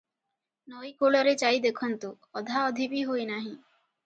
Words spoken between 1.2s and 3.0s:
ଯାଇ ଦେଖନ୍ତୁ, ଅଧାଅଧି